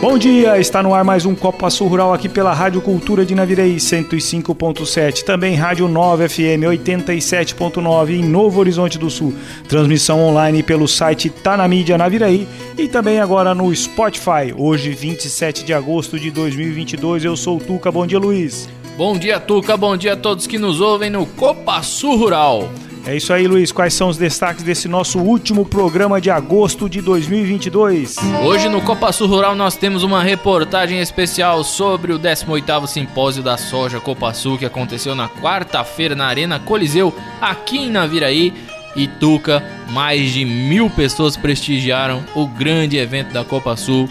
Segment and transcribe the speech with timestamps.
[0.00, 3.34] Bom dia, está no ar mais um Copa Sul Rural aqui pela Rádio Cultura de
[3.34, 9.34] Navirei 105.7, também Rádio 9 FM 87.9 em Novo Horizonte do Sul.
[9.68, 12.46] Transmissão online pelo site Tá na Mídia Naviraí
[12.78, 14.54] e também agora no Spotify.
[14.56, 17.90] Hoje, 27 de agosto de 2022, eu sou o Tuca.
[17.90, 18.68] Bom dia, Luiz.
[18.96, 19.76] Bom dia, Tuca.
[19.76, 22.68] Bom dia a todos que nos ouvem no Copa Sul Rural.
[23.06, 23.72] É isso aí, Luiz.
[23.72, 28.16] Quais são os destaques desse nosso último programa de agosto de 2022?
[28.44, 33.56] Hoje no Copa Sul Rural nós temos uma reportagem especial sobre o 18º Simpósio da
[33.56, 38.52] Soja Copa Sul que aconteceu na quarta-feira na Arena Coliseu, aqui em Naviraí.
[38.96, 44.08] E Tuca, mais de mil pessoas prestigiaram o grande evento da Copa Sul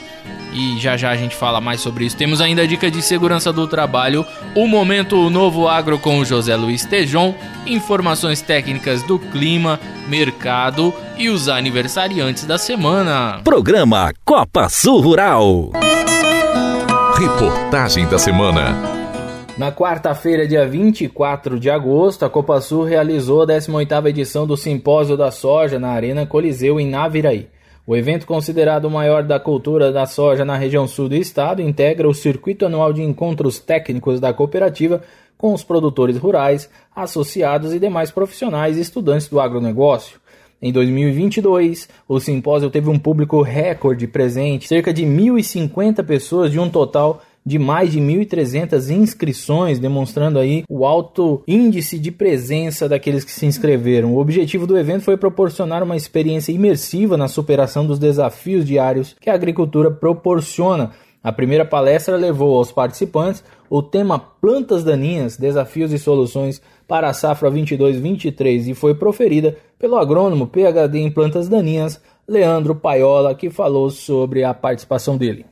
[0.53, 2.17] e já já a gente fala mais sobre isso.
[2.17, 6.55] Temos ainda a dica de segurança do trabalho, o momento novo agro com o José
[6.55, 13.41] Luiz Tejon, informações técnicas do clima, mercado e os aniversariantes da semana.
[13.43, 15.71] Programa Copa Sul Rural.
[17.17, 18.97] Reportagem da semana.
[19.57, 25.17] Na quarta-feira, dia 24 de agosto, a Copa Sul realizou a 18ª edição do Simpósio
[25.17, 27.47] da Soja na Arena Coliseu em Naviraí.
[27.87, 32.05] O evento, considerado o maior da cultura da soja na região sul do estado, integra
[32.05, 35.01] o circuito anual de encontros técnicos da cooperativa
[35.37, 40.19] com os produtores rurais, associados e demais profissionais e estudantes do agronegócio.
[40.61, 46.69] Em 2022, o simpósio teve um público recorde presente, cerca de 1.050 pessoas de um
[46.69, 53.31] total de mais de 1.300 inscrições, demonstrando aí o alto índice de presença daqueles que
[53.31, 54.13] se inscreveram.
[54.13, 59.29] O objetivo do evento foi proporcionar uma experiência imersiva na superação dos desafios diários que
[59.29, 60.91] a agricultura proporciona.
[61.23, 67.13] A primeira palestra levou aos participantes o tema Plantas Daninhas, Desafios e Soluções para a
[67.13, 73.89] Safra 22-23 e foi proferida pelo agrônomo PhD em Plantas Daninhas, Leandro Paiola, que falou
[73.89, 75.45] sobre a participação dele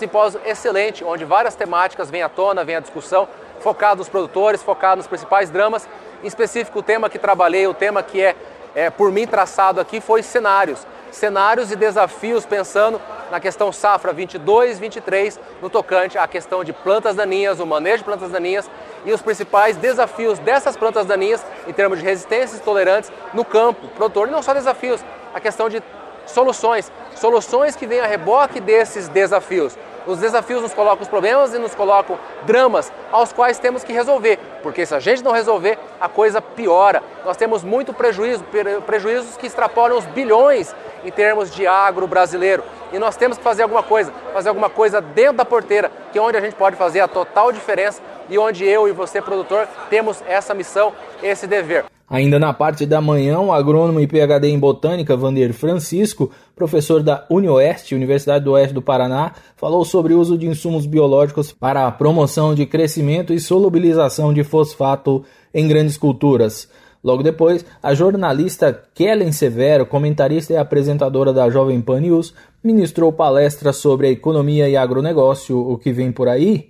[0.00, 3.28] simpósio excelente, onde várias temáticas vêm à tona, vêm à discussão,
[3.60, 5.86] focado nos produtores, focado nos principais dramas.
[6.22, 8.34] Em específico, o tema que trabalhei, o tema que é,
[8.74, 10.86] é por mim traçado aqui foi cenários.
[11.12, 13.00] Cenários e desafios pensando
[13.30, 18.04] na questão safra 22, 23, no tocante à questão de plantas daninhas, o manejo de
[18.04, 18.70] plantas daninhas
[19.04, 24.28] e os principais desafios dessas plantas daninhas em termos de resistências tolerantes no campo, produtor,
[24.28, 25.82] e não só desafios, a questão de
[26.26, 29.76] soluções, soluções que vêm a reboque desses desafios.
[30.06, 34.38] Os desafios nos colocam os problemas e nos colocam dramas aos quais temos que resolver,
[34.62, 37.02] porque se a gente não resolver, a coisa piora.
[37.24, 38.44] Nós temos muito prejuízo,
[38.86, 40.74] prejuízos que extrapolam os bilhões
[41.04, 42.62] em termos de agro brasileiro.
[42.92, 46.22] E nós temos que fazer alguma coisa, fazer alguma coisa dentro da porteira, que é
[46.22, 50.22] onde a gente pode fazer a total diferença e onde eu e você, produtor, temos
[50.26, 51.84] essa missão, esse dever.
[52.08, 57.24] Ainda na parte da manhã, o agrônomo e PhD em botânica Vander Francisco, professor da
[57.30, 61.90] UniOeste, Universidade do Oeste do Paraná, falou sobre o uso de insumos biológicos para a
[61.90, 66.68] promoção de crescimento e solubilização de fosfato em grandes culturas.
[67.02, 73.72] Logo depois, a jornalista Kellen Severo, comentarista e apresentadora da Jovem Pan News, ministrou palestra
[73.72, 76.68] sobre a economia e agronegócio, o que vem por aí.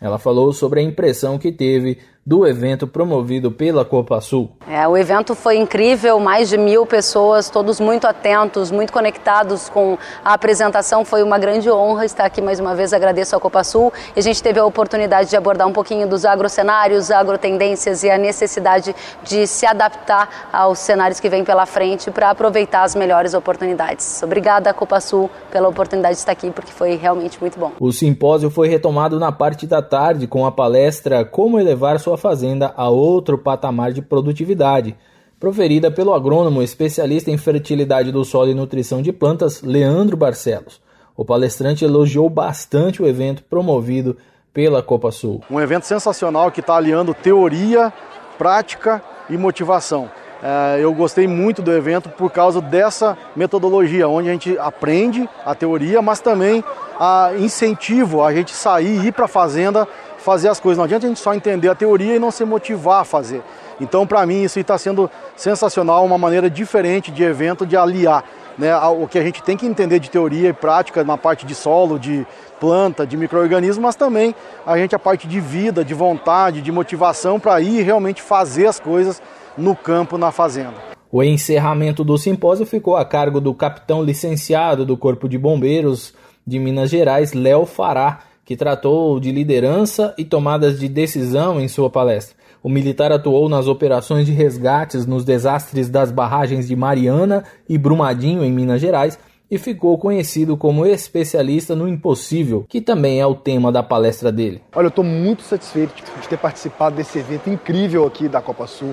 [0.00, 4.52] Ela falou sobre a impressão que teve do evento promovido pela Copa Sul.
[4.68, 9.98] É, o evento foi incrível, mais de mil pessoas, todos muito atentos, muito conectados com
[10.24, 11.04] a apresentação.
[11.04, 12.92] Foi uma grande honra estar aqui mais uma vez.
[12.92, 13.92] Agradeço à Copa Sul.
[14.14, 18.16] E a gente teve a oportunidade de abordar um pouquinho dos agrocenários, agrotendências e a
[18.16, 18.94] necessidade
[19.24, 24.22] de se adaptar aos cenários que vêm pela frente para aproveitar as melhores oportunidades.
[24.22, 27.72] Obrigada, Copa Sul, pela oportunidade de estar aqui, porque foi realmente muito bom.
[27.80, 32.16] O simpósio foi retomado na parte da tarde com a palestra Como elevar sua sua
[32.18, 34.94] fazenda a outro patamar de produtividade,
[35.40, 40.80] proferida pelo agrônomo especialista em fertilidade do solo e nutrição de plantas, Leandro Barcelos.
[41.16, 44.16] O palestrante elogiou bastante o evento promovido
[44.52, 45.40] pela Copa Sul.
[45.50, 47.92] Um evento sensacional que está aliando teoria,
[48.36, 50.10] prática e motivação.
[50.42, 55.54] É, eu gostei muito do evento por causa dessa metodologia, onde a gente aprende a
[55.54, 56.62] teoria, mas também
[56.98, 59.88] a incentivo a gente sair e ir para a fazenda
[60.22, 60.78] fazer as coisas.
[60.78, 63.42] Não adianta a gente só entender a teoria e não se motivar a fazer.
[63.80, 68.24] Então, para mim, isso está sendo sensacional, uma maneira diferente de evento de aliar
[68.58, 71.54] né, o que a gente tem que entender de teoria e prática na parte de
[71.54, 72.26] solo, de
[72.60, 74.34] planta, de microorganismo, mas também
[74.64, 78.78] a gente a parte de vida, de vontade, de motivação para ir realmente fazer as
[78.78, 79.20] coisas
[79.56, 80.74] no campo, na fazenda.
[81.10, 86.14] O encerramento do simpósio ficou a cargo do capitão licenciado do Corpo de Bombeiros
[86.46, 88.20] de Minas Gerais, Léo Fará,
[88.52, 92.36] que tratou de liderança e tomadas de decisão em sua palestra.
[92.62, 98.44] O militar atuou nas operações de resgates nos desastres das barragens de Mariana e Brumadinho,
[98.44, 99.18] em Minas Gerais,
[99.50, 104.60] e ficou conhecido como especialista no impossível, que também é o tema da palestra dele.
[104.76, 108.92] Olha, eu estou muito satisfeito de ter participado desse evento incrível aqui da Copa Sul.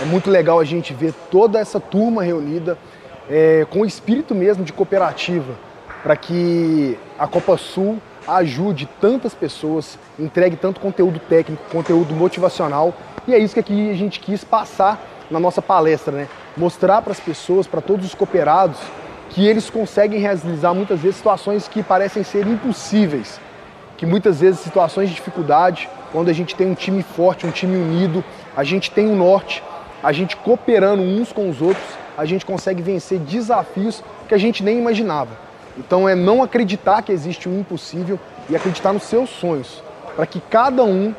[0.00, 2.78] É muito legal a gente ver toda essa turma reunida
[3.28, 5.54] é, com o espírito mesmo de cooperativa,
[6.00, 12.94] para que a Copa Sul ajude tantas pessoas, entregue tanto conteúdo técnico, conteúdo motivacional.
[13.26, 15.00] E é isso que aqui a gente quis passar
[15.30, 16.28] na nossa palestra, né?
[16.56, 18.78] Mostrar para as pessoas, para todos os cooperados,
[19.30, 23.40] que eles conseguem realizar muitas vezes situações que parecem ser impossíveis,
[23.96, 27.76] que muitas vezes situações de dificuldade, quando a gente tem um time forte, um time
[27.76, 28.24] unido,
[28.56, 29.62] a gente tem um norte,
[30.02, 31.86] a gente cooperando uns com os outros,
[32.18, 35.49] a gente consegue vencer desafios que a gente nem imaginava.
[35.80, 38.18] Então é não acreditar que existe um impossível
[38.48, 39.82] e acreditar nos seus sonhos,
[40.14, 41.14] para que cada um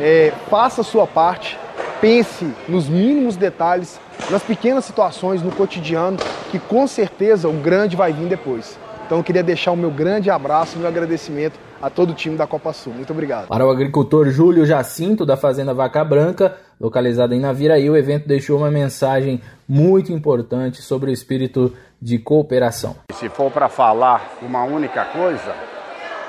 [0.00, 1.56] é, faça a sua parte,
[2.00, 6.18] pense nos mínimos detalhes, nas pequenas situações, no cotidiano,
[6.50, 8.78] que com certeza o grande vai vir depois.
[9.06, 12.46] Então eu queria deixar o meu grande abraço, meu agradecimento a todo o time da
[12.46, 12.92] Copa Sul.
[12.92, 13.48] Muito obrigado.
[13.48, 18.58] Para o agricultor Júlio Jacinto, da Fazenda Vaca Branca, localizada em Naviraí, o evento deixou
[18.58, 22.96] uma mensagem muito importante sobre o espírito de cooperação.
[23.12, 25.54] Se for para falar uma única coisa,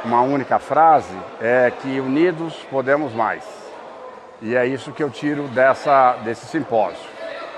[0.03, 3.43] uma única frase, é que unidos podemos mais.
[4.41, 7.09] E é isso que eu tiro dessa, desse simpósio.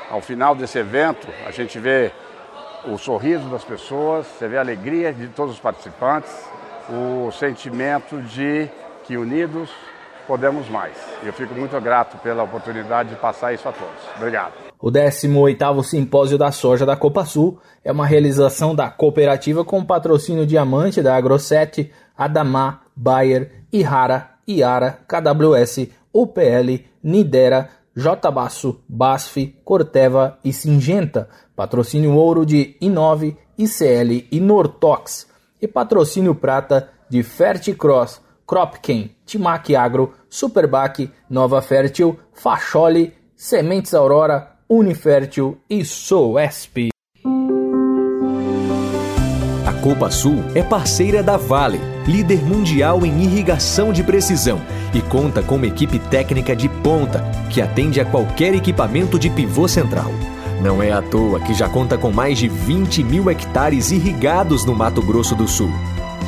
[0.09, 2.11] Ao final desse evento, a gente vê
[2.85, 6.31] o sorriso das pessoas, você vê a alegria de todos os participantes,
[6.89, 8.69] o sentimento de
[9.05, 9.69] que unidos
[10.27, 10.95] podemos mais.
[11.23, 14.15] Eu fico muito grato pela oportunidade de passar isso a todos.
[14.17, 14.62] Obrigado.
[14.85, 20.45] O 18º Simpósio da Soja da Copa Sul é uma realização da cooperativa com patrocínio
[20.45, 30.51] diamante da Agrosset, Adamar, Bayer, Ihara, Iara, KWS, UPL, Nidera, J Basso, Basf, Corteva e
[30.51, 35.27] Singenta, patrocínio ouro de Inove, ICL e Nortox,
[35.61, 45.57] e patrocínio prata de Ferticross, Cropken, Timac Agro, Superbac, Nova Fértil, Facholi, Sementes Aurora, Unifértil
[45.69, 46.89] e Soesp.
[49.65, 54.61] A Copa Sul é parceira da Vale, líder mundial em irrigação de precisão
[54.93, 59.67] e conta com uma equipe técnica de ponta que atende a qualquer equipamento de pivô
[59.67, 60.11] central.
[60.61, 64.73] Não é à toa que já conta com mais de 20 mil hectares irrigados no
[64.73, 65.71] Mato Grosso do Sul.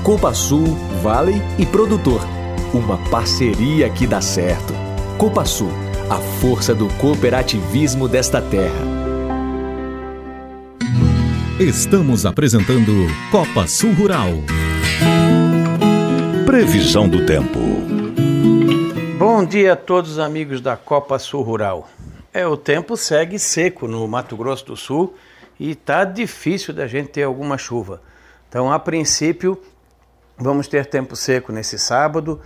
[0.03, 2.21] Copa Sul, Vale e Produtor.
[2.73, 4.73] Uma parceria que dá certo.
[5.17, 8.85] Copa Sul a força do cooperativismo desta terra.
[11.59, 12.91] Estamos apresentando
[13.31, 14.29] Copa Sul Rural.
[16.45, 17.59] Previsão do tempo.
[19.17, 21.89] Bom dia a todos os amigos da Copa Sul Rural.
[22.31, 25.15] É, o tempo segue seco no Mato Grosso do Sul
[25.59, 28.01] e está difícil da gente ter alguma chuva.
[28.47, 29.59] Então, a princípio,
[30.37, 32.39] vamos ter tempo seco nesse sábado,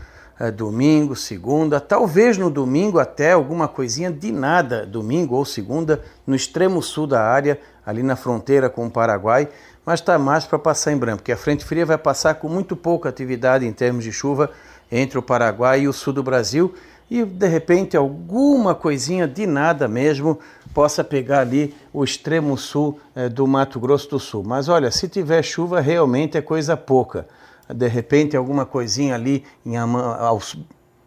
[0.49, 6.81] domingo, segunda, talvez no domingo até alguma coisinha de nada, domingo ou segunda, no extremo
[6.81, 9.49] sul da área, ali na fronteira com o Paraguai,
[9.85, 12.73] mas está mais para passar em branco, porque a frente fria vai passar com muito
[12.73, 14.49] pouca atividade em termos de chuva
[14.89, 16.73] entre o Paraguai e o sul do Brasil,
[17.11, 20.39] e de repente alguma coisinha de nada mesmo
[20.73, 24.43] possa pegar ali o extremo sul eh, do Mato Grosso do Sul.
[24.45, 27.27] Mas olha, se tiver chuva, realmente é coisa pouca
[27.73, 30.41] de repente alguma coisinha ali em ao,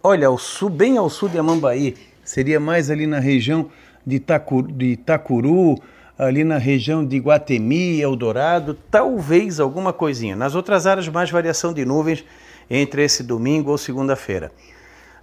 [0.03, 3.69] olha, ao sul, bem ao sul de Amambaí, seria mais ali na região
[4.07, 5.77] de Itacuru, de Itacuru
[6.19, 10.37] ali na região de Guatemi, Eldorado, talvez alguma coisinha.
[10.37, 12.25] Nas outras áreas, mais variação de nuvens
[12.71, 14.53] entre esse domingo ou segunda-feira.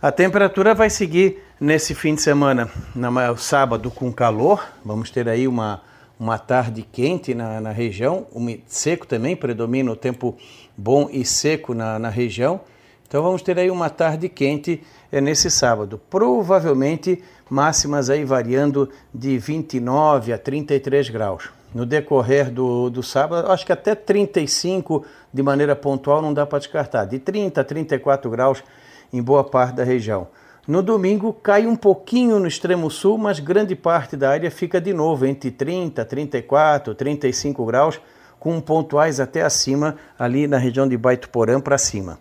[0.02, 5.48] A temperatura vai seguir nesse fim de semana, no sábado com calor, vamos ter aí
[5.48, 5.82] uma,
[6.18, 8.26] uma tarde quente na, na região,
[8.66, 10.38] seco também, predomina o tempo
[10.80, 12.62] bom e seco na, na região.
[13.08, 14.82] Então vamos ter aí uma tarde quente
[15.12, 16.00] é, nesse sábado.
[16.10, 21.50] Provavelmente máximas aí variando de 29 a 33 graus.
[21.74, 26.60] No decorrer do, do sábado, acho que até 35 de maneira pontual não dá para
[26.60, 27.06] descartar.
[27.06, 28.64] De 30 a 34 graus
[29.12, 30.28] em boa parte da região.
[30.68, 34.94] No domingo cai um pouquinho no extremo sul, mas grande parte da área fica de
[34.94, 38.00] novo entre 30, 34, 35 graus,
[38.40, 42.18] com pontuais até acima ali na região de Baitoporã para cima.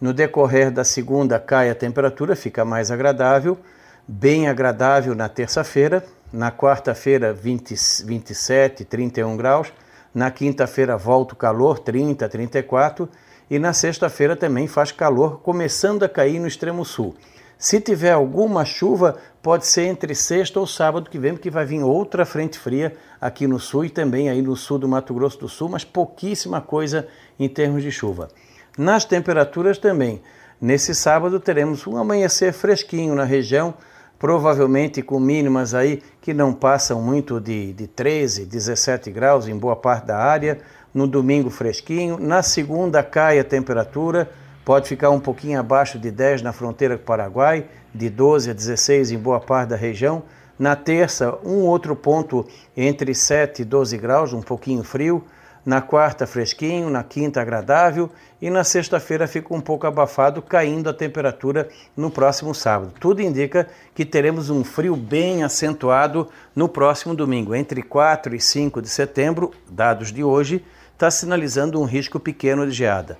[0.00, 3.58] No decorrer da segunda cai a temperatura, fica mais agradável,
[4.06, 9.72] bem agradável na terça-feira, na quarta-feira 20, 27, 31 graus,
[10.14, 13.08] na quinta-feira volta o calor, 30, 34,
[13.50, 17.14] e na sexta-feira também faz calor, começando a cair no extremo sul.
[17.58, 21.82] Se tiver alguma chuva, pode ser entre sexta ou sábado que vem, porque vai vir
[21.82, 25.48] outra frente fria aqui no sul e também aí no sul do Mato Grosso do
[25.48, 27.08] Sul, mas pouquíssima coisa
[27.38, 28.28] em termos de chuva.
[28.76, 30.20] Nas temperaturas também.
[30.60, 33.74] Nesse sábado teremos um amanhecer fresquinho na região,
[34.18, 39.76] provavelmente com mínimas aí que não passam muito de, de 13, 17 graus em boa
[39.76, 40.58] parte da área.
[40.92, 42.18] No domingo fresquinho.
[42.18, 44.30] Na segunda cai a temperatura
[44.66, 48.52] pode ficar um pouquinho abaixo de 10 na fronteira com o Paraguai, de 12 a
[48.52, 50.24] 16 em boa parte da região.
[50.58, 52.44] Na terça, um outro ponto
[52.76, 55.24] entre 7 e 12 graus, um pouquinho frio.
[55.64, 56.90] Na quarta, fresquinho.
[56.90, 58.10] Na quinta, agradável.
[58.42, 62.92] E na sexta-feira fica um pouco abafado, caindo a temperatura no próximo sábado.
[62.98, 68.82] Tudo indica que teremos um frio bem acentuado no próximo domingo, entre 4 e 5
[68.82, 73.16] de setembro, dados de hoje, está sinalizando um risco pequeno de geada.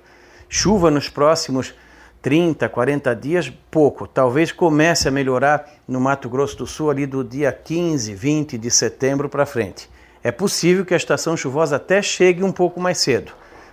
[0.49, 1.73] Chuva nos próximos
[2.21, 4.07] 30, 40 dias, pouco.
[4.07, 8.71] Talvez comece a melhorar no Mato Grosso do Sul ali do dia 15, 20 de
[8.71, 9.89] setembro para frente.
[10.23, 13.31] É possível que a estação chuvosa até chegue um pouco mais cedo,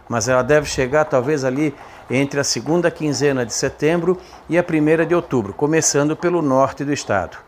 [0.09, 1.75] mas ela deve chegar talvez ali
[2.11, 6.93] entre a segunda quinzena de setembro e a primeira de outubro, começando pelo norte do
[6.93, 7.39] estado.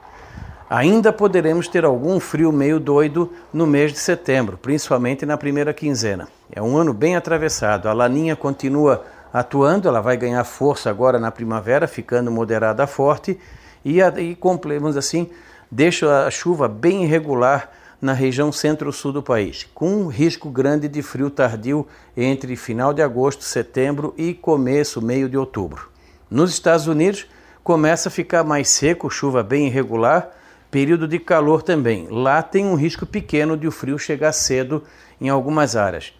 [0.68, 6.26] Ainda poderemos ter algum frio meio doido no mês de setembro, principalmente na primeira quinzena.
[6.50, 7.88] É um ano bem atravessado.
[7.88, 9.04] A laninha continua
[9.38, 13.38] atuando, ela vai ganhar força agora na primavera, ficando moderada a forte,
[13.84, 14.38] e, e
[14.80, 15.28] vamos assim,
[15.70, 21.02] deixa a chuva bem irregular na região centro-sul do país, com um risco grande de
[21.02, 25.90] frio tardio entre final de agosto, setembro e começo, meio de outubro.
[26.30, 27.26] Nos Estados Unidos,
[27.62, 30.30] começa a ficar mais seco, chuva bem irregular,
[30.70, 32.08] período de calor também.
[32.08, 34.82] Lá tem um risco pequeno de o frio chegar cedo
[35.20, 36.14] em algumas áreas.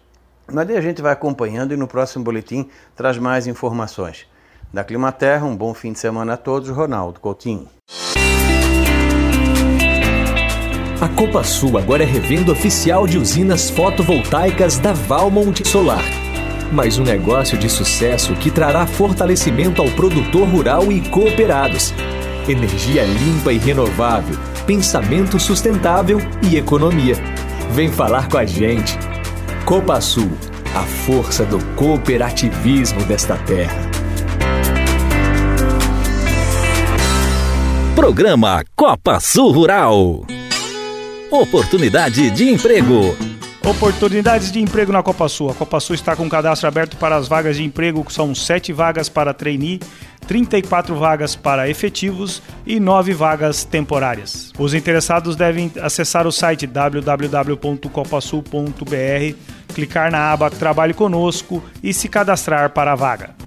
[0.51, 4.25] Mas a gente vai acompanhando e no próximo boletim traz mais informações.
[4.73, 7.67] Da Climaterra, um bom fim de semana a todos, Ronaldo Coutinho.
[10.99, 16.03] A Copa Sul agora é revenda oficial de usinas fotovoltaicas da Valmont Solar.
[16.71, 21.93] Mais um negócio de sucesso que trará fortalecimento ao produtor rural e cooperados.
[22.47, 24.35] Energia limpa e renovável,
[24.65, 27.15] pensamento sustentável e economia.
[27.71, 28.97] Vem falar com a gente.
[29.67, 30.31] Copa Sul,
[30.73, 33.81] a força do cooperativismo desta terra.
[37.93, 40.25] Programa Copa Sul Rural.
[41.29, 43.13] Oportunidade de emprego.
[43.61, 45.49] Oportunidades de emprego na Copa Sul.
[45.49, 48.33] A Copa Sul está com um cadastro aberto para as vagas de emprego, que são
[48.33, 49.81] 7 vagas para trainee,
[50.29, 54.53] 34 vagas para efetivos e 9 vagas temporárias.
[54.57, 62.71] Os interessados devem acessar o site www.copasul.br clicar na aba Trabalhe Conosco e se cadastrar
[62.71, 63.46] para a vaga.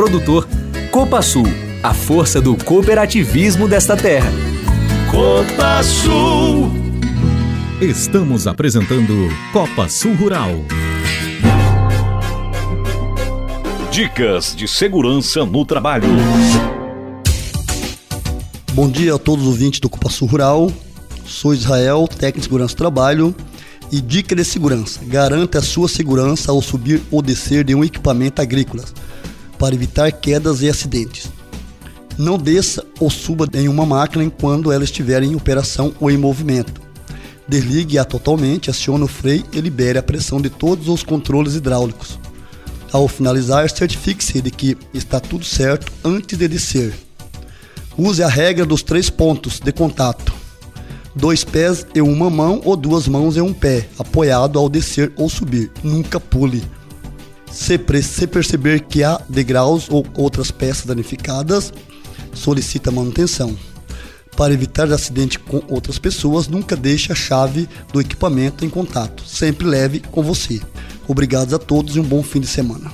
[0.00, 0.48] produtor.
[0.90, 1.44] Copa Sul,
[1.82, 4.32] a força do cooperativismo desta terra.
[5.10, 6.70] Copa Sul.
[7.82, 10.52] Estamos apresentando Copa Sul Rural.
[13.90, 16.08] Dicas de segurança no trabalho.
[18.72, 20.72] Bom dia a todos os ouvintes do Copa Sul Rural.
[21.26, 23.34] Sou Israel, técnico de segurança do trabalho.
[23.92, 28.40] E dica de segurança: garanta a sua segurança ao subir ou descer de um equipamento
[28.40, 28.82] agrícola
[29.60, 31.28] para evitar quedas e acidentes.
[32.16, 36.80] Não desça ou suba em uma máquina enquanto ela estiver em operação ou em movimento.
[37.46, 42.18] Desligue-a totalmente, acione o freio e libere a pressão de todos os controles hidráulicos.
[42.90, 46.94] Ao finalizar, certifique-se de que está tudo certo antes de descer.
[47.98, 50.32] Use a regra dos três pontos de contato.
[51.14, 55.28] Dois pés em uma mão ou duas mãos em um pé, apoiado ao descer ou
[55.28, 55.70] subir.
[55.84, 56.64] Nunca pule.
[57.50, 61.72] Se, se perceber que há degraus ou outras peças danificadas,
[62.32, 63.56] solicita manutenção.
[64.36, 69.22] Para evitar acidente com outras pessoas, nunca deixe a chave do equipamento em contato.
[69.26, 70.60] Sempre leve com você.
[71.06, 72.90] Obrigados a todos e um bom fim de semana.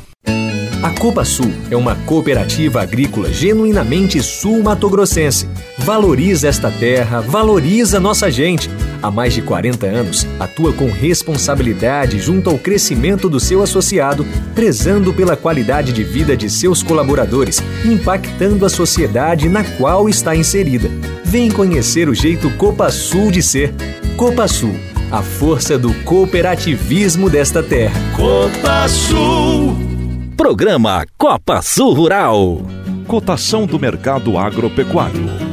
[0.82, 5.48] A Copa Sul é uma cooperativa agrícola genuinamente sul-matogrossense.
[5.78, 8.68] Valoriza esta terra, valoriza nossa gente.
[9.02, 15.12] Há mais de 40 anos, atua com responsabilidade junto ao crescimento do seu associado, prezando
[15.12, 20.88] pela qualidade de vida de seus colaboradores, impactando a sociedade na qual está inserida.
[21.24, 23.74] Vem conhecer o jeito Copa Sul de ser.
[24.16, 24.74] Copa Sul,
[25.10, 28.00] a força do cooperativismo desta terra.
[28.16, 29.76] Copa Sul.
[30.36, 32.62] Programa Copa Sul Rural.
[33.06, 35.45] Cotação do mercado agropecuário.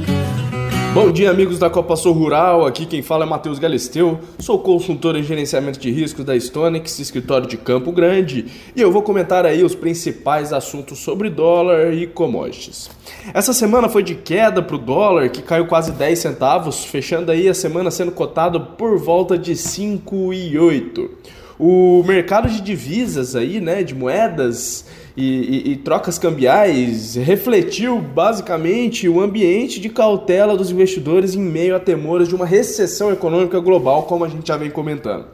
[0.93, 2.67] Bom dia, amigos da Copa Sul Rural.
[2.67, 4.19] Aqui quem fala é Matheus Galisteu.
[4.38, 8.45] Sou consultor em gerenciamento de riscos da Stonex, escritório de Campo Grande,
[8.75, 12.91] e eu vou comentar aí os principais assuntos sobre dólar e commodities.
[13.33, 17.50] Essa semana foi de queda para o dólar, que caiu quase 10 centavos, fechando aí
[17.50, 21.09] a semana sendo cotado por volta de 5,8.
[21.57, 24.85] O mercado de divisas aí, né, de moedas,
[25.15, 31.75] e, e, e, trocas cambiais refletiu basicamente o ambiente de cautela dos investidores em meio
[31.75, 35.27] a temores de uma recessão econômica global, como a gente já vem comentando.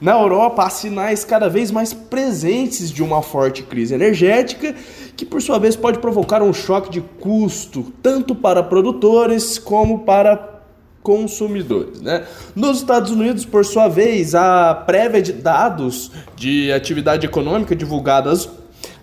[0.00, 4.74] Na Europa, há sinais cada vez mais presentes de uma forte crise energética,
[5.16, 10.56] que por sua vez pode provocar um choque de custo, tanto para produtores como para
[11.02, 12.00] consumidores.
[12.00, 12.24] Né?
[12.54, 18.48] Nos Estados Unidos, por sua vez, a prévia de dados de atividade econômica divulgadas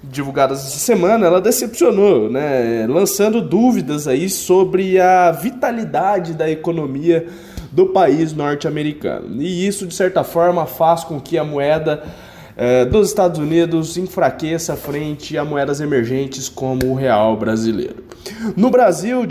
[0.04, 2.86] divulgadas essa semana, ela decepcionou, né?
[2.88, 7.28] lançando dúvidas aí sobre a vitalidade da economia
[7.72, 9.42] do país norte-americano.
[9.42, 12.04] E isso, de certa forma, faz com que a moeda
[12.56, 18.04] é, dos Estados Unidos enfraqueça frente a moedas emergentes como o real brasileiro.
[18.56, 19.22] No Brasil,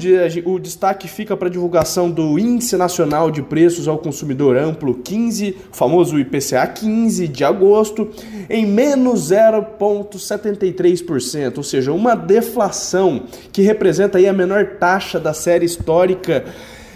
[0.44, 5.56] o destaque fica para a divulgação do Índice Nacional de Preços ao Consumidor Amplo 15,
[5.72, 8.09] famoso IPCA 15 de agosto,
[8.50, 15.64] em menos 0,73%, ou seja, uma deflação que representa aí a menor taxa da série
[15.64, 16.44] histórica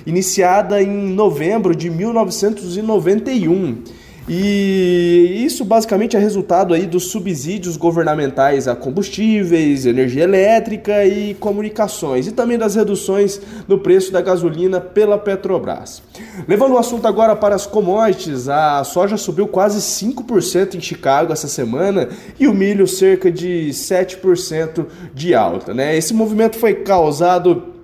[0.06, 3.82] iniciada em novembro de 1991.
[4.28, 12.26] E isso basicamente é resultado aí dos subsídios governamentais a combustíveis, energia elétrica e comunicações,
[12.26, 16.02] e também das reduções no preço da gasolina pela Petrobras.
[16.48, 21.46] Levando o assunto agora para as commodities, a soja subiu quase 5% em Chicago essa
[21.46, 22.08] semana
[22.38, 25.72] e o milho cerca de 7% de alta.
[25.72, 25.96] Né?
[25.96, 27.76] Esse movimento foi causado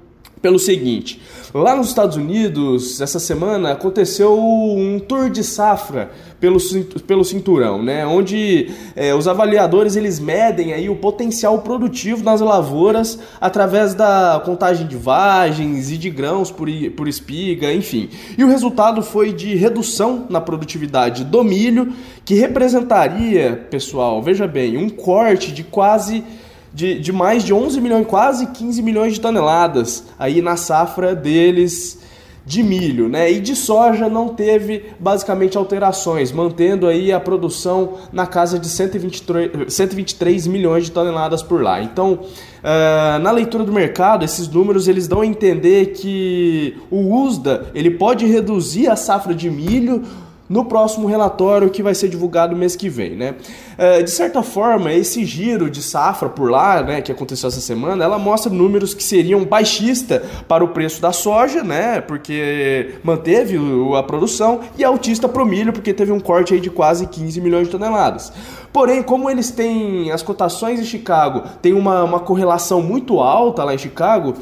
[0.42, 1.22] pelo seguinte:
[1.54, 6.10] lá nos Estados Unidos, essa semana aconteceu um tour de safra
[6.40, 6.58] pelo,
[7.06, 8.06] pelo cinturão, né?
[8.06, 14.86] Onde é, os avaliadores eles medem aí o potencial produtivo nas lavouras através da contagem
[14.86, 18.08] de vagens e de grãos por, por espiga, enfim.
[18.36, 21.92] E o resultado foi de redução na produtividade do milho,
[22.24, 26.24] que representaria, pessoal, veja bem, um corte de quase
[26.74, 32.00] de, de mais de 11 milhões, quase 15 milhões de toneladas aí na safra deles
[32.44, 33.30] de milho, né?
[33.30, 39.72] E de soja não teve basicamente alterações, mantendo aí a produção na casa de 123,
[39.72, 41.80] 123 milhões de toneladas por lá.
[41.80, 47.66] Então, uh, na leitura do mercado, esses números eles dão a entender que o USDA
[47.74, 50.02] ele pode reduzir a safra de milho
[50.48, 53.34] no próximo relatório que vai ser divulgado mês que vem, né?
[53.78, 58.04] É, de certa forma, esse giro de safra por lá, né, que aconteceu essa semana,
[58.04, 63.58] ela mostra números que seriam baixista para o preço da soja, né, porque manteve
[63.96, 67.40] a produção, e altista para o milho, porque teve um corte aí de quase 15
[67.40, 68.32] milhões de toneladas.
[68.72, 73.74] Porém, como eles têm as cotações em Chicago, tem uma, uma correlação muito alta lá
[73.74, 74.34] em Chicago,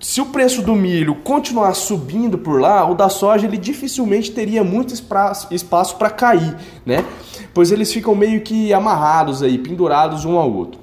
[0.00, 4.62] se o preço do milho continuar subindo por lá, o da soja ele dificilmente teria
[4.62, 6.56] muito espaço para cair,
[6.86, 7.04] né?
[7.52, 10.80] Pois eles ficam meio que amarrados aí, pendurados um ao outro.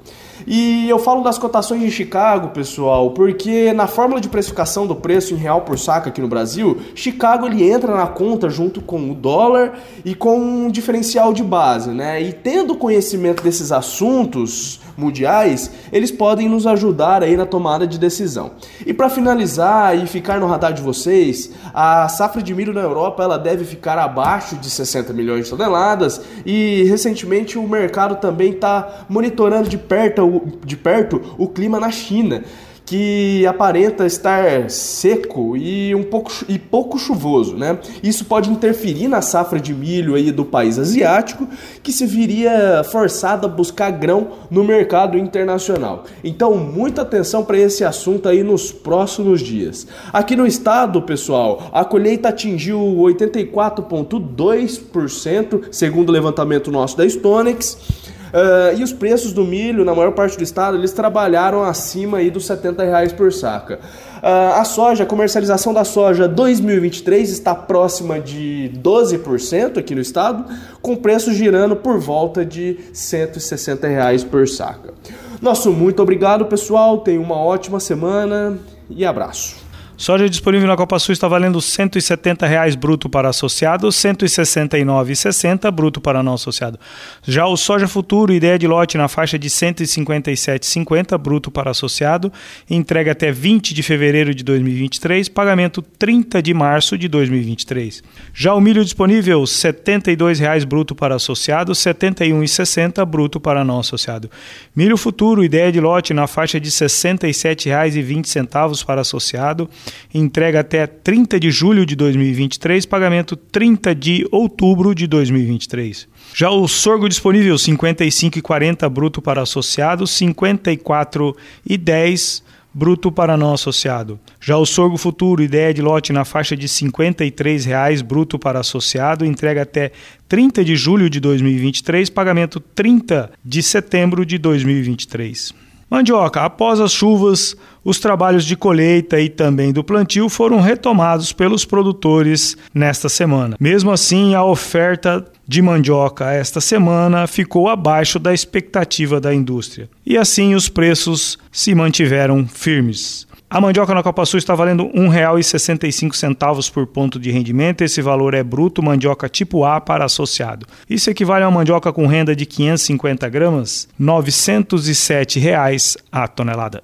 [0.47, 5.33] E eu falo das cotações de Chicago, pessoal, porque na fórmula de precificação do preço
[5.33, 9.15] em real por saco aqui no Brasil, Chicago ele entra na conta junto com o
[9.15, 12.21] dólar e com um diferencial de base, né?
[12.21, 18.51] E tendo conhecimento desses assuntos mundiais, eles podem nos ajudar aí na tomada de decisão.
[18.85, 23.23] E para finalizar e ficar no radar de vocês, a safra de milho na Europa
[23.23, 29.05] ela deve ficar abaixo de 60 milhões de toneladas e recentemente o mercado também está
[29.09, 32.43] monitorando de perto, de perto o clima na China
[32.85, 37.79] que aparenta estar seco e um pouco e pouco chuvoso, né?
[38.03, 41.47] Isso pode interferir na safra de milho aí do país asiático,
[41.81, 46.03] que se viria forçado a buscar grão no mercado internacional.
[46.23, 49.87] Então, muita atenção para esse assunto aí nos próximos dias.
[50.13, 58.04] Aqui no estado, pessoal, a colheita atingiu 84,2%, segundo o levantamento nosso da Stonex.
[58.35, 62.29] Uh, e os preços do milho, na maior parte do estado, eles trabalharam acima aí
[62.29, 63.79] dos 70 reais por saca.
[64.17, 70.43] Uh, a soja, a comercialização da soja 2023 está próxima de 12% aqui no estado,
[70.81, 74.93] com preços girando por volta de 160 reais por saca.
[75.41, 76.97] Nosso muito obrigado, pessoal.
[76.97, 78.57] Tenha uma ótima semana
[78.89, 79.64] e abraço.
[79.97, 86.01] Soja disponível na Copa Sul está valendo 170 reais bruto para associado, R$ 169,60 bruto
[86.01, 86.77] para não associado.
[87.23, 92.29] Já o soja futuro, ideia de lote na faixa de R$ 157,50 bruto para associado,
[92.69, 98.03] entrega até 20 de fevereiro de 2023, pagamento 30 de março de 2023.
[98.33, 104.29] Já o milho disponível, 72 reais bruto para associado, R$ 71,60 bruto para não associado.
[104.75, 109.69] Milho futuro, ideia de lote na faixa de R$ 67,20 para associado,
[110.13, 116.07] entrega até 30 de julho de 2023, pagamento 30 de outubro de 2023.
[116.33, 122.43] Já o sorgo disponível 55,40 bruto para associado, 54,10
[122.75, 124.19] bruto para não associado.
[124.41, 129.25] Já o sorgo futuro, ideia de lote na faixa de R$ 53,00 bruto para associado,
[129.25, 129.93] entrega até
[130.27, 135.64] 30 de julho de 2023, pagamento 30 de setembro de 2023.
[135.89, 141.63] Mandioca, após as chuvas, os trabalhos de colheita e também do plantio foram retomados pelos
[141.63, 143.55] produtores nesta semana.
[143.59, 149.87] Mesmo assim, a oferta de mandioca esta semana ficou abaixo da expectativa da indústria.
[150.03, 153.24] E assim os preços se mantiveram firmes.
[153.47, 157.83] A mandioca na Copa Sul está valendo R$ 1,65 por ponto de rendimento.
[157.83, 160.65] Esse valor é bruto mandioca tipo A para associado.
[160.89, 166.83] Isso equivale a uma mandioca com renda de 550 gramas, 907 reais a tonelada.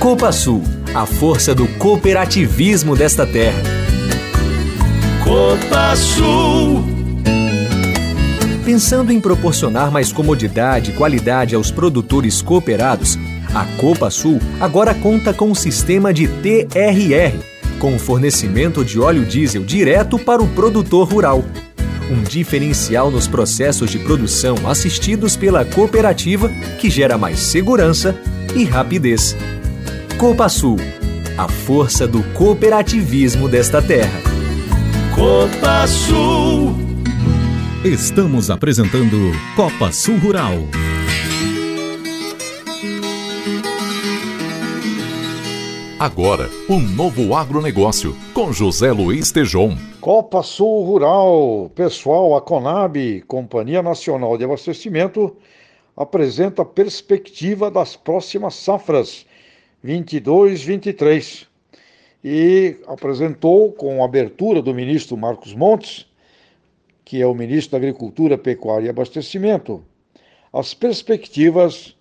[0.00, 0.62] Copa Sul,
[0.94, 3.62] a força do cooperativismo desta terra.
[5.22, 6.82] Copa Sul.
[8.64, 13.18] Pensando em proporcionar mais comodidade e qualidade aos produtores cooperados,
[13.54, 17.36] a Copa Sul agora conta com um sistema de TRR,
[17.78, 21.44] com fornecimento de óleo diesel direto para o produtor rural.
[22.10, 26.48] Um diferencial nos processos de produção assistidos pela cooperativa
[26.80, 28.18] que gera mais segurança
[28.56, 29.36] e rapidez.
[30.20, 30.76] Copa Sul,
[31.38, 34.20] a força do cooperativismo desta terra.
[35.14, 36.74] Copa Sul.
[37.82, 39.16] Estamos apresentando
[39.56, 40.56] Copa Sul Rural.
[45.98, 49.74] Agora, um novo agronegócio com José Luiz Tejon.
[50.02, 55.34] Copa Sul Rural, pessoal, a Conab, Companhia Nacional de Abastecimento,
[55.96, 59.24] apresenta a perspectiva das próximas safras
[59.84, 61.46] 22-23
[62.22, 66.10] e apresentou com a abertura do ministro Marcos Montes
[67.10, 69.84] que é o ministro da Agricultura, Pecuária e Abastecimento,
[70.52, 71.96] as perspectivas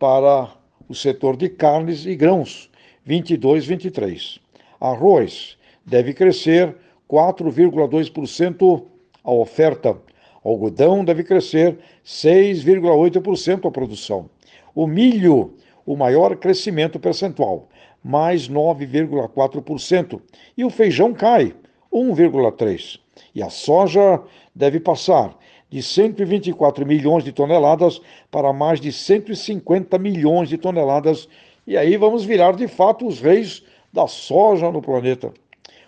[0.00, 0.50] para
[0.88, 2.68] o setor de carnes e grãos
[3.06, 4.40] 22-23.
[4.80, 6.74] Arroz deve crescer
[7.08, 8.84] 4,2%
[9.22, 9.96] a oferta.
[10.42, 14.28] Algodão deve crescer 6,8% a produção.
[14.74, 15.54] O milho,
[15.88, 17.66] o maior crescimento percentual,
[18.04, 20.20] mais 9,4%.
[20.54, 21.54] E o feijão cai
[21.90, 23.00] 1,3%.
[23.34, 24.20] E a soja
[24.54, 25.34] deve passar
[25.70, 31.26] de 124 milhões de toneladas para mais de 150 milhões de toneladas.
[31.66, 35.32] E aí vamos virar de fato os reis da soja no planeta.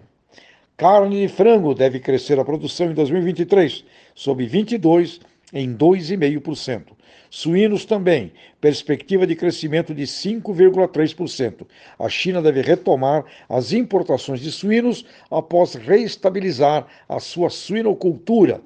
[0.76, 5.20] Carne de frango deve crescer a produção em 2023, sob 22
[5.52, 6.96] em 2,5%.
[7.30, 11.66] Suínos também, perspectiva de crescimento de 5,3%.
[11.98, 18.62] A China deve retomar as importações de suínos após reestabilizar a sua suinocultura.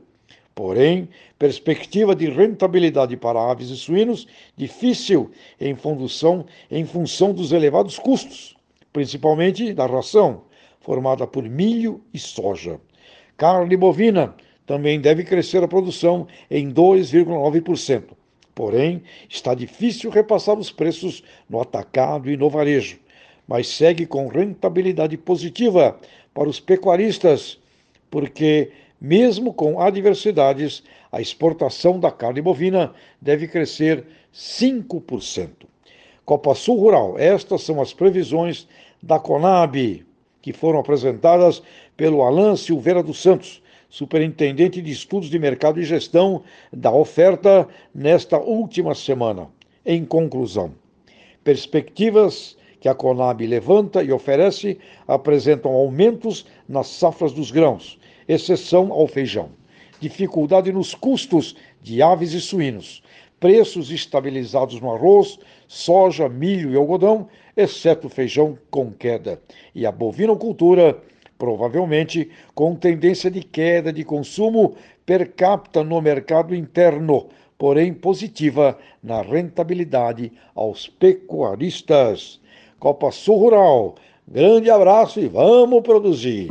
[0.55, 7.99] Porém, perspectiva de rentabilidade para aves e suínos difícil em função, em função dos elevados
[7.99, 8.55] custos,
[8.93, 10.43] principalmente da ração,
[10.81, 12.79] formada por milho e soja.
[13.37, 14.35] Carne bovina
[14.67, 18.05] também deve crescer a produção em 2,9%.
[18.55, 22.99] Porém, está difícil repassar os preços no atacado e no varejo,
[23.49, 25.99] mas segue com rentabilidade positiva
[26.35, 27.59] para os pecuaristas,
[28.11, 28.71] porque,
[29.03, 35.49] mesmo com adversidades, a exportação da carne bovina deve crescer 5%.
[36.25, 38.69] Copa Sul Rural, estas são as previsões
[39.03, 40.07] da Conab,
[40.41, 41.61] que foram apresentadas
[41.97, 43.61] pelo Alan Silveira dos Santos,
[43.91, 49.49] superintendente de estudos de mercado e gestão da oferta nesta última semana.
[49.85, 50.77] Em conclusão,
[51.43, 59.07] perspectivas que a Conab levanta e oferece apresentam aumentos nas safras dos grãos, exceção ao
[59.07, 59.51] feijão,
[60.01, 63.03] dificuldade nos custos de aves e suínos,
[63.39, 69.41] preços estabilizados no arroz, soja, milho e algodão, exceto feijão com queda,
[69.75, 71.01] e a bovinocultura
[71.43, 77.27] provavelmente com tendência de queda de consumo per capita no mercado interno,
[77.59, 82.41] porém positiva na rentabilidade aos pecuaristas.
[82.79, 83.97] Copa Sul Rural,
[84.29, 86.47] grande abraço e vamos produzir!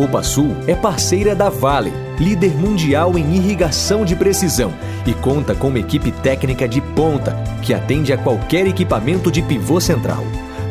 [0.00, 4.72] Copa Sul é parceira da Vale, líder mundial em irrigação de precisão,
[5.04, 9.78] e conta com uma equipe técnica de ponta que atende a qualquer equipamento de pivô
[9.78, 10.24] central.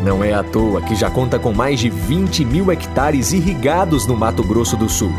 [0.03, 4.17] Não é à toa que já conta com mais de 20 mil hectares irrigados no
[4.17, 5.11] Mato Grosso do Sul.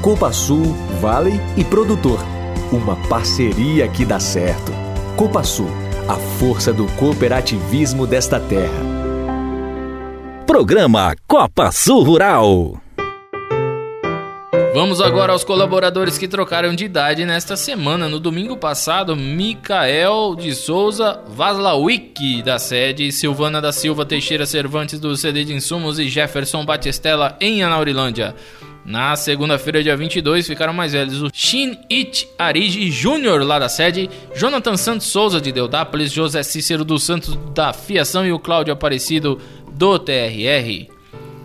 [0.00, 2.20] Copa Sul, Vale e Produtor.
[2.70, 4.70] Uma parceria que dá certo.
[5.16, 5.70] Copa Sul,
[6.06, 8.86] a força do cooperativismo desta terra.
[10.46, 12.87] Programa Copa Sul Rural.
[14.78, 18.08] Vamos agora aos colaboradores que trocaram de idade nesta semana.
[18.08, 25.16] No domingo passado, Micael de Souza Vaslawick, da sede, Silvana da Silva Teixeira Cervantes, do
[25.16, 28.36] CD de Insumos, e Jefferson Batistella, em Anaurilândia.
[28.84, 34.08] Na segunda-feira, dia 22, ficaram mais velhos o Shin It Arigi Júnior, lá da sede,
[34.36, 39.40] Jonathan Santos Souza, de Deodápolis, José Cícero dos Santos, da Fiação, e o Cláudio Aparecido,
[39.72, 40.97] do TRR.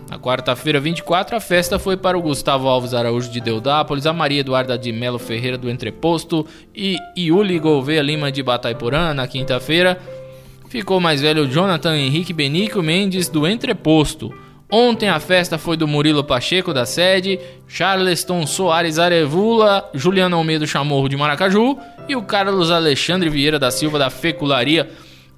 [0.08, 4.40] Na quarta-feira, 24, a festa foi para o Gustavo Alves Araújo de Deudápolis, a Maria
[4.40, 9.14] Eduarda de Melo Ferreira do Entreposto e Iuli Gouveia Lima de Bataiporã.
[9.14, 9.98] Na quinta-feira,
[10.68, 14.32] ficou mais velho o Jonathan Henrique Benico Mendes do Entreposto.
[14.70, 21.08] Ontem a festa foi do Murilo Pacheco da sede, Charleston Soares Arevula, Juliano Almeida Chamorro
[21.08, 24.90] de Maracaju e o Carlos Alexandre Vieira da Silva da Fecularia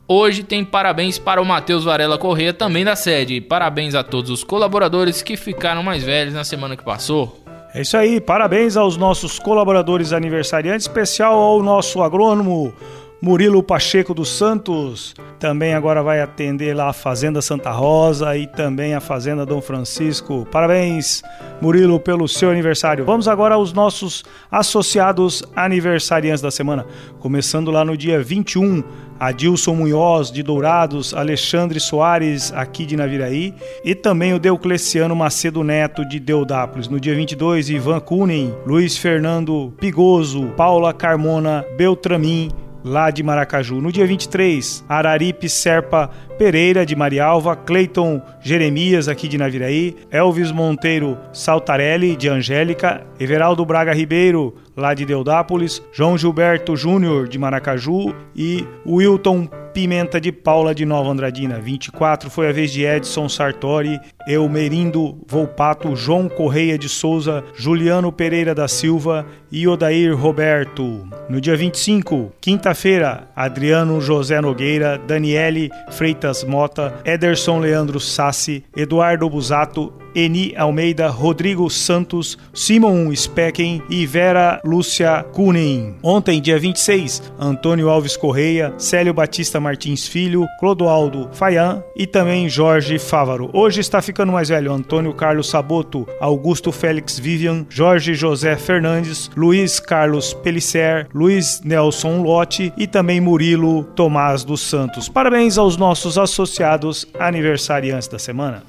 [0.08, 3.40] Hoje tem parabéns para o Matheus Varela Corrêa, também da sede.
[3.40, 7.42] Parabéns a todos os colaboradores que ficaram mais velhos na semana que passou.
[7.74, 12.72] É isso aí, parabéns aos nossos colaboradores aniversariantes, especial ao nosso agrônomo
[13.20, 15.14] Murilo Pacheco dos Santos.
[15.38, 20.46] Também agora vai atender lá a Fazenda Santa Rosa e também a Fazenda Dom Francisco.
[20.50, 21.22] Parabéns,
[21.60, 23.04] Murilo, pelo seu aniversário.
[23.04, 26.86] Vamos agora aos nossos associados aniversariantes da semana.
[27.18, 28.84] Começando lá no dia 21,
[29.18, 36.06] Adilson Munhoz de Dourados, Alexandre Soares aqui de Naviraí e também o Deucleciano Macedo Neto
[36.06, 36.88] de Deodápolis.
[36.88, 42.50] No dia 22, Ivan Kunen, Luiz Fernando Pigoso, Paula Carmona Beltramin,
[42.86, 43.80] lá de Maracaju.
[43.80, 51.18] No dia 23, Araripe Serpa Pereira de Marialva, Cleiton Jeremias aqui de Naviraí, Elvis Monteiro
[51.32, 58.66] Saltarelli de Angélica, Everaldo Braga Ribeiro lá de Deodápolis, João Gilberto Júnior de Maracaju e
[58.86, 61.60] Wilton Pimenta de Paula de Nova Andradina.
[61.60, 68.54] 24 foi a vez de Edson Sartori, Eumerindo Volpato, João Correia de Souza, Juliano Pereira
[68.54, 71.06] da Silva e Odair Roberto.
[71.28, 79.92] No dia 25, quinta-feira, Adriano José Nogueira, Daniele Freitas Mota, Ederson Leandro Sassi, Eduardo Busato,
[80.16, 85.94] Eni Almeida, Rodrigo Santos, Simon Specken e Vera Lúcia Kunen.
[86.02, 92.98] Ontem, dia 26, Antônio Alves Correia, Célio Batista Martins Filho, Clodoaldo Faian e também Jorge
[92.98, 93.50] Fávaro.
[93.52, 99.78] Hoje está ficando mais velho Antônio Carlos Saboto, Augusto Félix Vivian, Jorge José Fernandes, Luiz
[99.78, 105.10] Carlos Pellicer, Luiz Nelson Lotte e também Murilo Tomás dos Santos.
[105.10, 108.62] Parabéns aos nossos associados aniversariantes da semana.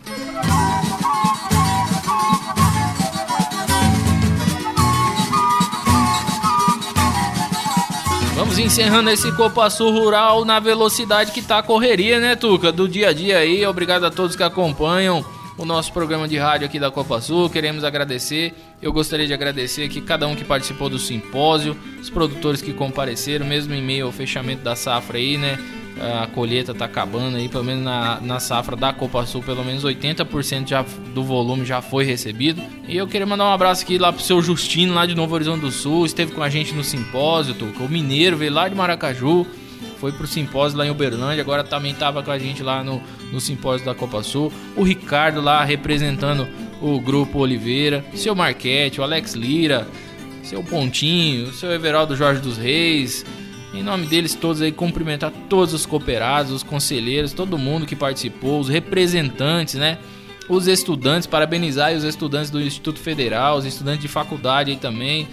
[8.67, 12.69] Encerrando esse Copa Sul Rural na velocidade que tá a correria, né, Tuca?
[12.69, 13.65] Do dia a dia aí.
[13.65, 15.25] Obrigado a todos que acompanham
[15.57, 17.49] o nosso programa de rádio aqui da Copa Sul.
[17.49, 18.53] Queremos agradecer.
[18.81, 23.45] Eu gostaria de agradecer aqui cada um que participou do simpósio, os produtores que compareceram,
[23.45, 25.57] mesmo em meio ao fechamento da safra aí, né?
[25.99, 29.83] A colheita tá acabando aí, pelo menos na, na safra da Copa Sul, pelo menos
[29.83, 32.61] 80% já, do volume já foi recebido.
[32.87, 35.61] E eu queria mandar um abraço aqui lá pro seu Justino, lá de Novo Horizonte
[35.61, 37.55] do Sul, esteve com a gente no simpósio.
[37.79, 39.45] O Mineiro veio lá de Maracaju
[39.99, 43.41] foi pro simpósio lá em Uberlândia, agora também tava com a gente lá no, no
[43.41, 44.51] simpósio da Copa Sul.
[44.75, 46.47] O Ricardo lá representando
[46.81, 49.87] o grupo Oliveira, seu Marquete, o Alex Lira,
[50.43, 53.25] seu Pontinho, seu Everaldo Jorge dos Reis.
[53.77, 58.59] Em nome deles todos aí, cumprimentar todos os cooperados, os conselheiros, todo mundo que participou,
[58.59, 59.99] os representantes, né?
[60.49, 65.27] Os estudantes, parabenizar os estudantes do Instituto Federal, os estudantes de faculdade aí também,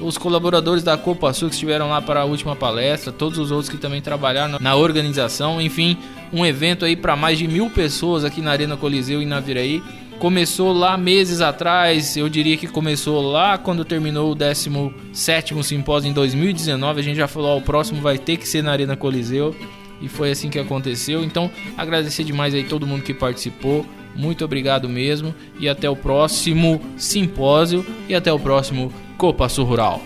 [0.00, 3.68] os colaboradores da Copa Sul que estiveram lá para a última palestra, todos os outros
[3.68, 5.96] que também trabalharam na organização, enfim,
[6.32, 9.82] um evento aí para mais de mil pessoas aqui na Arena Coliseu e na Viraí.
[10.18, 16.12] Começou lá meses atrás, eu diria que começou lá quando terminou o 17 simpósio em
[16.12, 16.98] 2019.
[16.98, 19.54] A gente já falou, ó, o próximo vai ter que ser na Arena Coliseu
[20.02, 21.22] e foi assim que aconteceu.
[21.22, 23.86] Então, agradecer demais aí todo mundo que participou.
[24.16, 30.02] Muito obrigado mesmo e até o próximo simpósio e até o próximo Copa Sul Rural.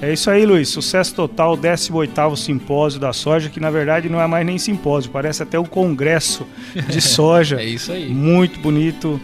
[0.00, 0.68] É isso aí, Luiz.
[0.68, 5.42] Sucesso total, 18º Simpósio da Soja, que na verdade não é mais nem simpósio, parece
[5.42, 6.46] até o congresso
[6.88, 7.60] de soja.
[7.60, 8.08] é isso aí.
[8.08, 9.18] Muito bonito,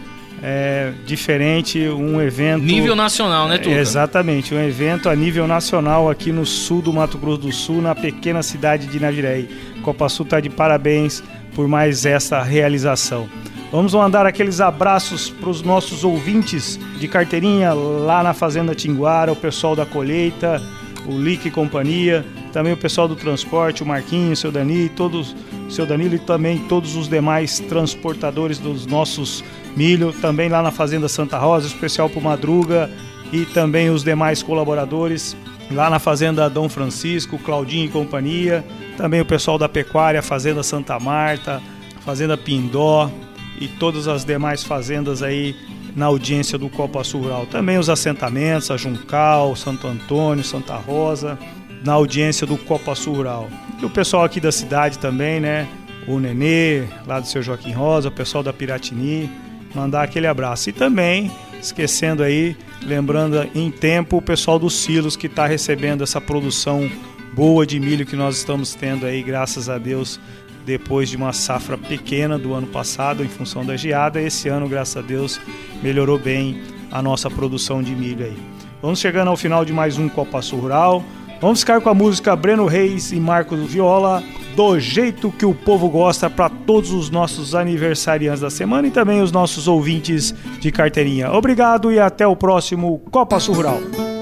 [0.45, 2.65] é, diferente, um evento...
[2.65, 3.73] Nível nacional, né, Tuca?
[3.73, 7.81] É, exatamente, um evento a nível nacional aqui no sul do Mato Grosso do Sul,
[7.81, 9.47] na pequena cidade de Naviraí.
[9.81, 11.23] Copa Sul está de parabéns
[11.55, 13.29] por mais essa realização.
[13.71, 19.35] Vamos mandar aqueles abraços para os nossos ouvintes de carteirinha lá na Fazenda Tinguara, o
[19.37, 20.61] pessoal da colheita,
[21.07, 25.33] o Lick e companhia, também o pessoal do transporte, o Marquinho, o seu Dani, todos,
[25.73, 29.43] seu Danilo e também todos os demais transportadores dos nossos
[29.75, 32.89] milho, também lá na Fazenda Santa Rosa, especial para o Madruga
[33.31, 35.35] e também os demais colaboradores
[35.71, 38.63] lá na Fazenda Dom Francisco, Claudinho e companhia,
[38.95, 41.61] também o pessoal da Pecuária, Fazenda Santa Marta,
[42.01, 43.09] Fazenda Pindó,
[43.59, 45.55] e todas as demais fazendas aí
[45.95, 47.45] na audiência do Copa Sul Rural.
[47.45, 51.37] Também os assentamentos, a Juncal, Santo Antônio, Santa Rosa,
[51.83, 53.49] na audiência do Copa Sul Rural.
[53.81, 55.67] E o pessoal aqui da cidade também, né?
[56.07, 59.29] O Nenê, lá do seu Joaquim Rosa, o pessoal da Piratini,
[59.75, 60.69] mandar aquele abraço.
[60.69, 66.19] E também, esquecendo aí, lembrando em tempo o pessoal dos Silos que está recebendo essa
[66.19, 66.89] produção
[67.33, 70.19] boa de milho que nós estamos tendo aí, graças a Deus,
[70.65, 74.21] depois de uma safra pequena do ano passado em função da geada.
[74.21, 75.39] Esse ano, graças a Deus,
[75.81, 78.37] melhorou bem a nossa produção de milho aí.
[78.81, 81.03] Vamos chegando ao final de mais um Copa Sul Rural.
[81.43, 84.23] Vamos ficar com a música Breno Reis e Marcos Viola,
[84.55, 89.21] do jeito que o povo gosta para todos os nossos aniversariantes da semana e também
[89.21, 91.33] os nossos ouvintes de carteirinha.
[91.33, 94.12] Obrigado e até o próximo Copa Sul Rural.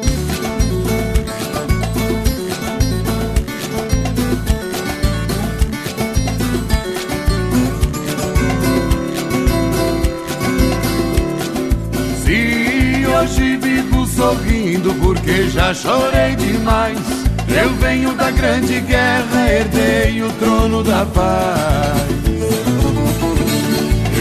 [14.21, 16.99] Sorrindo porque já chorei demais.
[17.47, 22.01] Eu venho da grande guerra, herdei o trono da paz.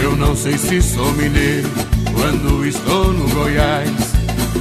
[0.02, 1.68] Eu não sei se sou mineiro
[2.14, 3.90] quando estou no Goiás.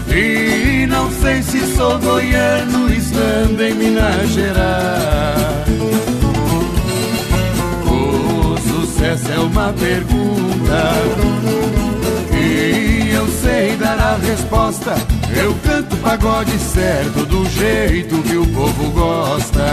[0.10, 5.70] E não sei se sou goiano estando em Minas Gerais.
[7.86, 11.40] O sucesso é uma pergunta
[13.20, 14.96] eu sei dar a resposta.
[15.36, 19.66] Eu canto pagode certo, do jeito que o povo gosta.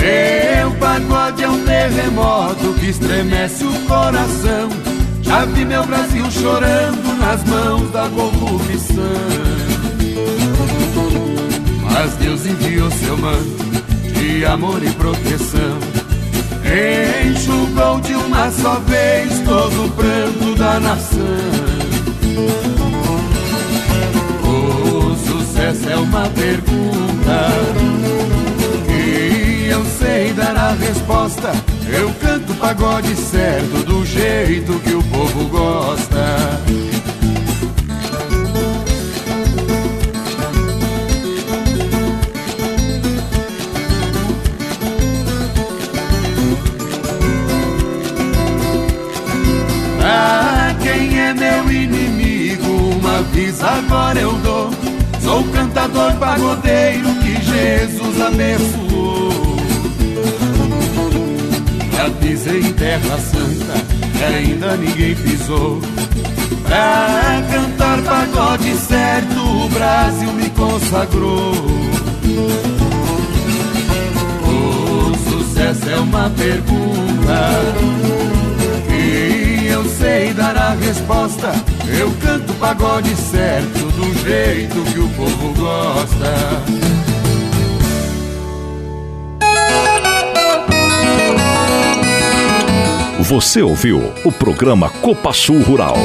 [0.00, 4.68] Meu pagode é um terremoto que estremece o coração.
[5.22, 9.65] Já vi meu Brasil chorando nas mãos da corrupção.
[11.98, 13.64] Mas Deus enviou seu manto
[14.12, 15.78] de amor e proteção.
[17.26, 21.22] Enxugou de uma só vez todo o pranto da nação.
[24.44, 27.48] O sucesso é uma pergunta
[28.90, 31.50] e eu sei dar a resposta.
[31.88, 34.95] Eu canto pagode certo do jeito que
[53.36, 54.70] vez agora eu dou.
[55.20, 59.56] Sou cantador pagodeiro que Jesus abençoou.
[61.94, 63.74] Já pisei em terra santa,
[64.26, 65.80] ainda ninguém pisou.
[66.64, 71.52] Pra cantar pagode certo, o Brasil me consagrou.
[74.48, 78.35] O sucesso é uma pergunta
[79.76, 81.52] eu sei dar a resposta.
[81.98, 86.34] Eu canto pagode certo, do jeito que o povo gosta.
[93.20, 95.96] Você ouviu o programa Copa Sul Rural.